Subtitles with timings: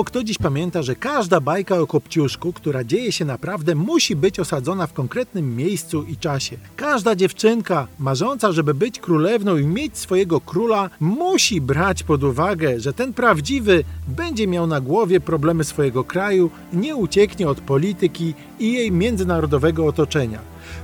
[0.00, 4.40] Mało kto dziś pamięta, że każda bajka o Kopciuszku, która dzieje się naprawdę, musi być
[4.40, 6.56] osadzona w konkretnym miejscu i czasie.
[6.76, 12.92] Każda dziewczynka marząca, żeby być królewną i mieć swojego króla, musi brać pod uwagę, że
[12.92, 18.92] ten prawdziwy będzie miał na głowie problemy swojego kraju, nie ucieknie od polityki i jej
[18.92, 20.38] międzynarodowego otoczenia.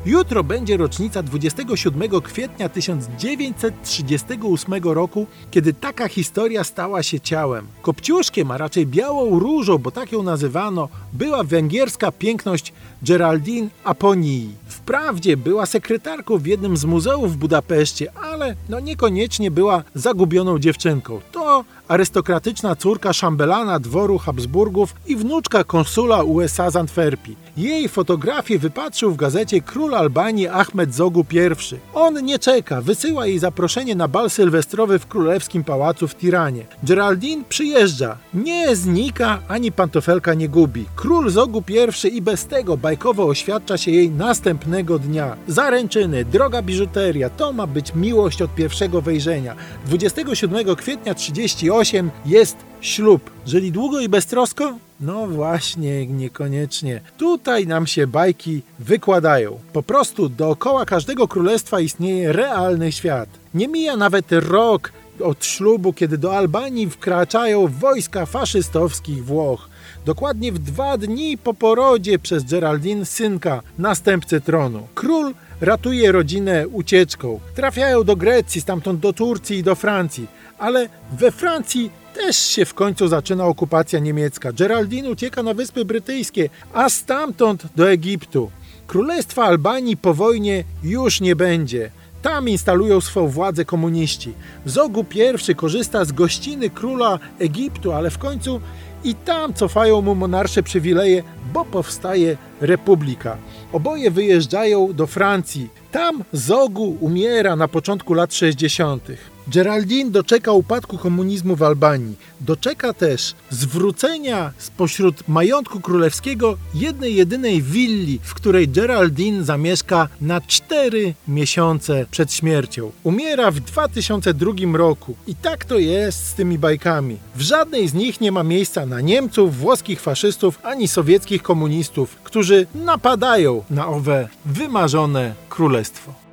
[0.06, 7.66] Jutro będzie rocznica 27 kwietnia 1938 roku, kiedy taka historia stała się ciałem.
[7.82, 12.72] Kopciuszkiem, a raczej białą różą, bo tak ją nazywano, była węgierska piękność
[13.02, 14.54] Geraldine Aponii.
[14.66, 21.20] Wprawdzie była sekretarką w jednym z muzeów w Budapeszcie, ale no niekoniecznie była zagubioną dziewczynką.
[21.32, 27.45] To arystokratyczna córka szambelana dworu Habsburgów i wnuczka konsula USA z Antwerpii.
[27.56, 31.76] Jej fotografię wypatrzył w gazecie król Albanii Ahmed Zogu I.
[31.94, 36.66] On nie czeka, wysyła jej zaproszenie na bal sylwestrowy w królewskim pałacu w Tiranie.
[36.82, 40.84] Geraldine przyjeżdża, nie znika ani pantofelka nie gubi.
[40.96, 45.36] Król Zogu I i bez tego bajkowo oświadcza się jej następnego dnia.
[45.48, 49.56] Zaręczyny, droga biżuteria, to ma być miłość od pierwszego wejrzenia.
[49.86, 52.56] 27 kwietnia 38 jest
[52.86, 53.30] ślub.
[53.46, 54.78] Żyli długo i beztrosko?
[55.00, 57.00] No właśnie, niekoniecznie.
[57.18, 59.58] Tutaj nam się bajki wykładają.
[59.72, 63.28] Po prostu dookoła każdego królestwa istnieje realny świat.
[63.54, 64.92] Nie mija nawet rok
[65.24, 69.68] od ślubu, kiedy do Albanii wkraczają wojska faszystowskich Włoch.
[70.04, 74.86] Dokładnie w dwa dni po porodzie przez Geraldine synka, następcy tronu.
[74.94, 77.40] Król ratuje rodzinę ucieczką.
[77.54, 80.26] Trafiają do Grecji, stamtąd do Turcji i do Francji.
[80.58, 84.52] Ale we Francji też się w końcu zaczyna okupacja niemiecka.
[84.52, 88.50] Geraldine ucieka na Wyspy Brytyjskie, a stamtąd do Egiptu.
[88.86, 91.90] Królestwa Albanii po wojnie już nie będzie.
[92.22, 94.32] Tam instalują swoją władzę komuniści.
[94.66, 95.04] Zogu
[95.48, 98.60] I korzysta z gościny króla Egiptu, ale w końcu
[99.04, 101.22] i tam cofają mu monarsze przywileje,
[101.52, 103.36] bo powstaje republika.
[103.72, 105.68] Oboje wyjeżdżają do Francji.
[105.92, 109.35] Tam Zogu umiera na początku lat 60.
[109.48, 112.16] Geraldine doczeka upadku komunizmu w Albanii.
[112.40, 121.14] Doczeka też zwrócenia spośród majątku królewskiego jednej jedynej willi, w której Geraldine zamieszka na 4
[121.28, 122.92] miesiące przed śmiercią.
[123.02, 125.16] Umiera w 2002 roku.
[125.26, 127.16] I tak to jest z tymi bajkami.
[127.36, 132.66] W żadnej z nich nie ma miejsca na Niemców, włoskich faszystów ani sowieckich komunistów, którzy
[132.74, 136.25] napadają na owe wymarzone królestwo.